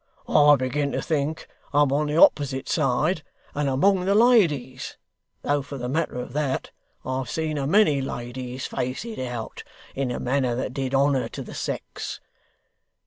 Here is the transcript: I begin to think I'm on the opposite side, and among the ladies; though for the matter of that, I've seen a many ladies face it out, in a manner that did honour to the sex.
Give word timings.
I 0.27 0.55
begin 0.55 0.93
to 0.93 1.01
think 1.03 1.47
I'm 1.71 1.91
on 1.93 2.07
the 2.07 2.17
opposite 2.19 2.67
side, 2.67 3.21
and 3.53 3.69
among 3.69 4.05
the 4.05 4.15
ladies; 4.15 4.97
though 5.43 5.61
for 5.61 5.77
the 5.77 5.87
matter 5.87 6.15
of 6.15 6.33
that, 6.33 6.71
I've 7.05 7.29
seen 7.29 7.59
a 7.59 7.67
many 7.67 8.01
ladies 8.01 8.65
face 8.65 9.05
it 9.05 9.19
out, 9.19 9.63
in 9.93 10.09
a 10.09 10.19
manner 10.19 10.55
that 10.55 10.73
did 10.73 10.95
honour 10.95 11.29
to 11.29 11.43
the 11.43 11.53
sex. 11.53 12.19